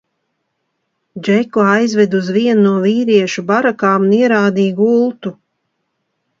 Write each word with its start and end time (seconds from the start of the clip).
Džeku 1.27 1.65
aizveda 1.73 2.17
uz 2.23 2.33
vienu 2.39 2.65
no 2.69 2.73
vīriešu 2.87 3.47
barakām 3.53 4.11
un 4.11 4.19
ierādīja 4.25 4.77
gultu. 4.83 5.37